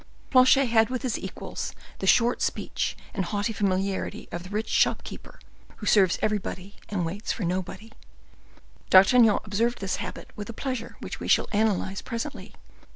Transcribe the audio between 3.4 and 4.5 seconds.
familiarity of the